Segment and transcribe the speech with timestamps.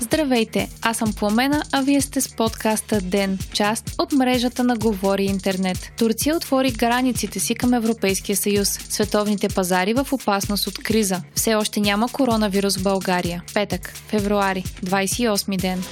[0.00, 5.24] Здравейте, аз съм Пламена, а вие сте с подкаста Ден, част от мрежата на Говори
[5.24, 5.92] Интернет.
[5.98, 8.68] Турция отвори границите си към Европейския съюз.
[8.68, 11.22] Световните пазари в опасност от криза.
[11.34, 13.42] Все още няма коронавирус в България.
[13.54, 15.82] Петък, февруари, 28 ден.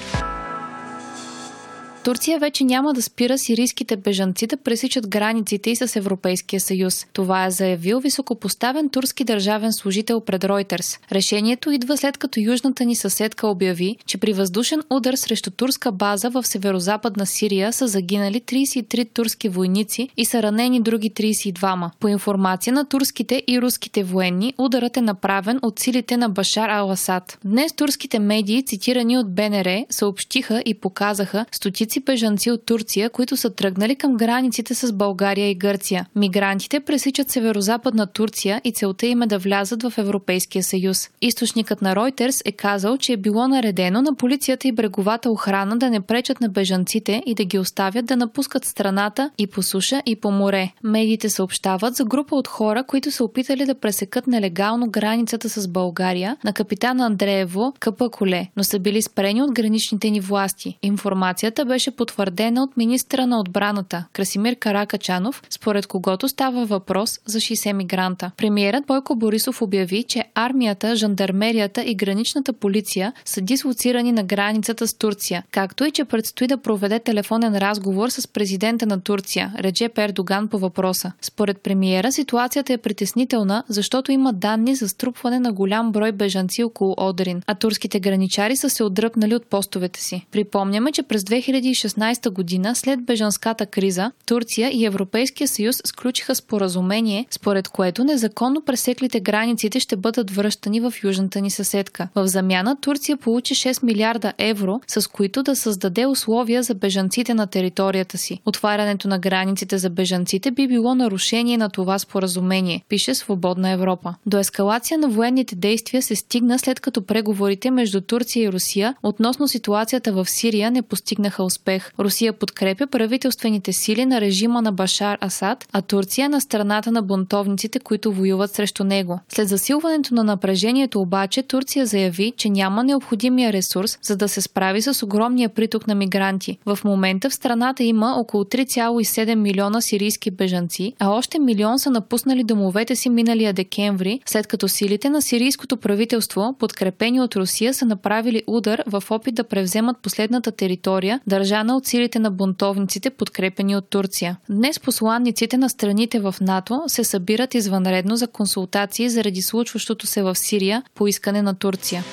[2.05, 7.07] Турция вече няма да спира сирийските бежанци да пресичат границите и с Европейския съюз.
[7.13, 11.13] Това е заявил високопоставен турски държавен служител пред Reuters.
[11.13, 16.31] Решението идва след като южната ни съседка обяви, че при въздушен удар срещу турска база
[16.31, 21.91] в северо-западна Сирия са загинали 33 турски войници и са ранени други 32.
[22.01, 27.39] По информация на турските и руските военни, ударът е направен от силите на Башар Ал-Асад.
[27.45, 33.37] Днес турските медии, цитирани от БНР, съобщиха и показаха стотици стотици бежанци от Турция, които
[33.37, 36.07] са тръгнали към границите с България и Гърция.
[36.17, 41.09] Мигрантите пресичат северо-западна Турция и целта им е да влязат в Европейския съюз.
[41.23, 45.91] Източникът на Reuters е казал, че е било наредено на полицията и бреговата охрана да
[45.91, 50.17] не пречат на бежанците и да ги оставят да напускат страната и по суша и
[50.17, 50.71] по море.
[50.85, 56.37] Медиите съобщават за група от хора, които са опитали да пресекат нелегално границата с България
[56.45, 60.79] на капитан Андреево Капаколе, но са били спрени от граничните ни власти.
[60.83, 67.39] Информацията беше беше потвърдена от министра на отбраната Красимир Каракачанов, според когото става въпрос за
[67.39, 68.31] 60 мигранта.
[68.37, 74.95] Премиерът Бойко Борисов обяви, че армията, жандармерията и граничната полиция са дислоцирани на границата с
[74.95, 80.49] Турция, както и че предстои да проведе телефонен разговор с президента на Турция, Реджеп Ердоган
[80.49, 81.13] по въпроса.
[81.23, 86.95] Според премиера ситуацията е притеснителна, защото има данни за струпване на голям брой бежанци около
[86.99, 90.27] Одрин, а турските граничари са се отдръпнали от постовете си.
[90.31, 97.27] Припомняме, че през 2000 2016 година, след бежанската криза, Турция и Европейския съюз сключиха споразумение,
[97.31, 102.09] според което незаконно пресеклите границите ще бъдат връщани в южната ни съседка.
[102.15, 107.47] В замяна Турция получи 6 милиарда евро, с които да създаде условия за бежанците на
[107.47, 108.41] територията си.
[108.47, 114.15] Отварянето на границите за бежанците би било нарушение на това споразумение, пише Свободна Европа.
[114.27, 119.49] До ескалация на военните действия се стигна след като преговорите между Турция и Русия относно
[119.49, 121.93] ситуацията в Сирия не постигнаха успех успех.
[121.99, 127.81] Русия подкрепя правителствените сили на режима на Башар Асад, а Турция на страната на бунтовниците,
[127.81, 129.21] които воюват срещу него.
[129.29, 134.83] След засилването на напрежението обаче Турция заяви, че няма необходимия ресурс, за да се справи
[134.83, 136.59] с огромния приток на мигранти.
[136.67, 142.45] В момента в страната има около 3,7 милиона сирийски бежанци, а още милион са напуснали
[142.45, 148.43] домовете си миналия декември, след като силите на сирийското правителство, подкрепени от Русия, са направили
[148.47, 153.91] удар в опит да превземат последната територия, държава задържана от силите на бунтовниците, подкрепени от
[153.91, 154.37] Турция.
[154.51, 160.35] Днес посланниците на страните в НАТО се събират извънредно за консултации заради случващото се в
[160.35, 162.05] Сирия по искане на Турция.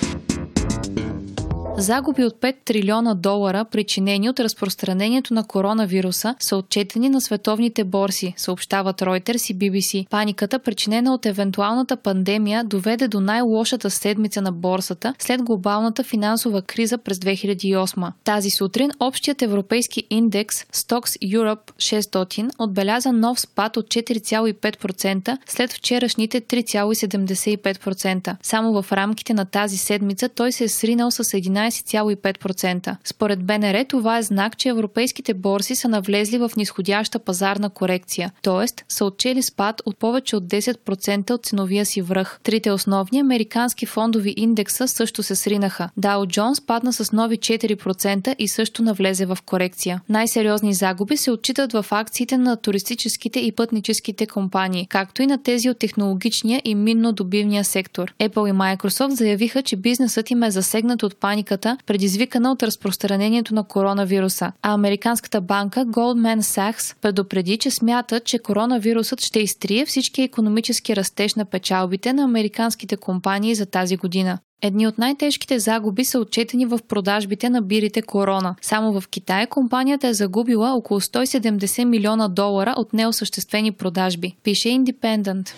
[1.80, 8.34] Загуби от 5 трилиона долара, причинени от разпространението на коронавируса, са отчетени на световните борси,
[8.38, 10.10] съобщават Reuters и BBC.
[10.10, 16.98] Паниката, причинена от евентуалната пандемия, доведе до най-лошата седмица на борсата след глобалната финансова криза
[16.98, 18.12] през 2008.
[18.24, 26.42] Тази сутрин общият европейски индекс Stocks Europe 600 отбеляза нов спад от 4,5% след вчерашните
[26.42, 28.36] 3,75%.
[28.44, 32.96] Само в рамките на тази седмица той се е сринал с 11 12,5%.
[33.04, 38.84] Според БНР това е знак, че европейските борси са навлезли в нисходяща пазарна корекция, т.е.
[38.90, 42.40] са отчели спад от повече от 10% от ценовия си връх.
[42.44, 45.90] Трите основни американски фондови индекса също се сринаха.
[46.00, 50.02] Dow Jones падна с нови 4% и също навлезе в корекция.
[50.10, 55.70] Най-сериозни загуби се отчитат в акциите на туристическите и пътническите компании, както и на тези
[55.70, 58.14] от технологичния и минно-добивния сектор.
[58.20, 63.56] Apple и Microsoft заявиха, че бизнесът им е засегнат от паника кризата, предизвикана от разпространението
[63.56, 64.52] на коронавируса.
[64.62, 71.36] А американската банка Goldman Sachs предупреди, че смята, че коронавирусът ще изтрие всички економически растеж
[71.36, 74.40] на печалбите на американските компании за тази година.
[74.62, 78.56] Едни от най-тежките загуби са отчетени в продажбите на бирите Корона.
[78.62, 85.54] Само в Китай компанията е загубила около 170 милиона долара от неосъществени продажби, пише Independent.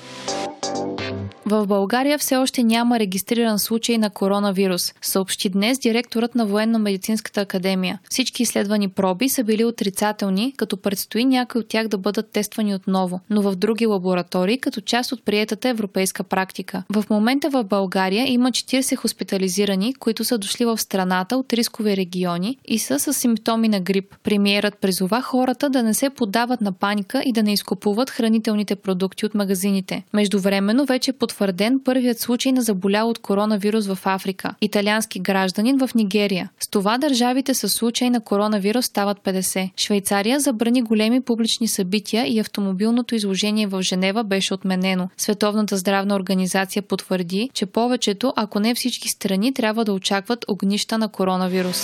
[1.50, 8.00] В България все още няма регистриран случай на коронавирус, съобщи днес директорът на Военно-медицинската академия.
[8.10, 13.20] Всички изследвани проби са били отрицателни, като предстои някои от тях да бъдат тествани отново,
[13.30, 16.84] но в други лаборатории, като част от приетата европейска практика.
[16.94, 22.58] В момента в България има 40 хоспитализирани, които са дошли в страната от рискови региони
[22.66, 24.16] и са с симптоми на грип.
[24.24, 29.26] Премиерът призова хората да не се подават на паника и да не изкупуват хранителните продукти
[29.26, 30.04] от магазините.
[30.14, 35.90] Междувременно вече под потвърден първият случай на заболял от коронавирус в Африка– италиански гражданин в
[35.96, 36.50] Нигерия.
[36.60, 39.70] С това държавите с случай на коронавирус стават 50.
[39.78, 45.10] Швейцария забрани големи публични събития и автомобилното изложение в Женева беше отменено.
[45.18, 51.08] Световната здравна организация потвърди, че повечето, ако не всички страни, трябва да очакват огнища на
[51.08, 51.84] коронавирус.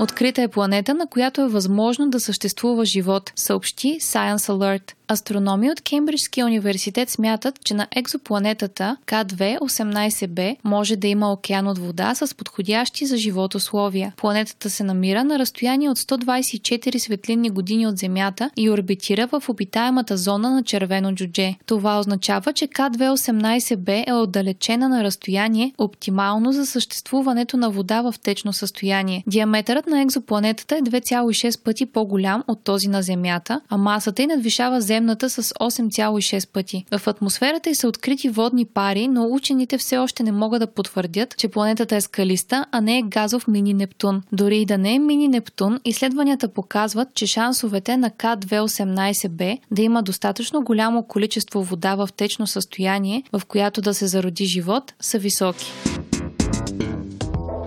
[0.00, 4.92] Открита е планета, на която е възможно да съществува живот, съобщи Science Alert.
[5.12, 12.14] Астрономи от Кембриджския университет смятат, че на екзопланетата К2-18b може да има океан от вода
[12.14, 14.12] с подходящи за живот условия.
[14.16, 20.16] Планетата се намира на разстояние от 124 светлинни години от Земята и орбитира в обитаемата
[20.16, 21.54] зона на червено джудже.
[21.66, 28.52] Това означава, че К2-18b е отдалечена на разстояние оптимално за съществуването на вода в течно
[28.52, 29.24] състояние.
[29.26, 34.80] Диаметърът на екзопланетата е 2,6 пъти по-голям от този на Земята, а масата й надвишава
[34.80, 36.84] земната с 8,6 пъти.
[36.98, 41.36] В атмосферата й са открити водни пари, но учените все още не могат да потвърдят,
[41.36, 44.22] че планетата е скалиста, а не е газов мини Нептун.
[44.32, 50.02] Дори и да не е мини Нептун, изследванията показват, че шансовете на К218b да има
[50.02, 55.72] достатъчно голямо количество вода в течно състояние, в която да се зароди живот, са високи.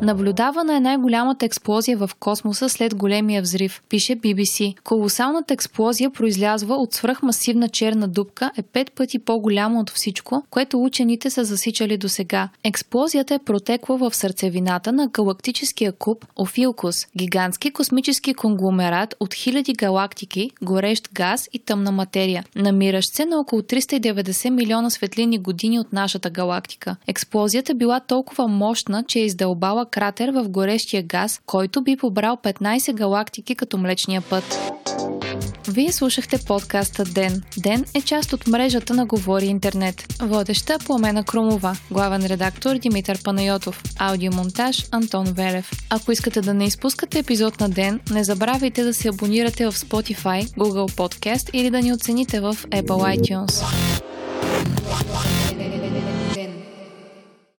[0.02, 4.76] Наблюдавана е най-голямата експлозия в космоса след големия взрив, пише BBC.
[4.84, 11.30] Колосалната експлозия, произлязва от свръхмасивна черна дупка, е пет пъти по-голяма от всичко, което учените
[11.30, 12.50] са засичали до сега.
[12.64, 20.52] Експлозията е протекла в сърцевината на галактическия куб Офилкус, гигантски космически конгломерат от хиляди галактики,
[20.62, 26.30] горещ газ и тъмна материя, намиращ се на около 390 милиона светлини години от нашата
[26.30, 26.96] галактика.
[27.08, 32.94] Експлозията била толкова мощна, че е издълбала кратер в горещия газ, който би побрал 15
[32.94, 34.60] галактики като Млечния път.
[35.68, 37.44] Вие слушахте подкаста Ден.
[37.58, 40.14] Ден е част от мрежата на Говори Интернет.
[40.22, 45.72] Водеща Пламена Крумова, главен редактор Димитър Панайотов, аудиомонтаж Антон Велев.
[45.90, 50.48] Ако искате да не изпускате епизод на Ден, не забравяйте да се абонирате в Spotify,
[50.48, 53.64] Google Podcast или да ни оцените в Apple iTunes.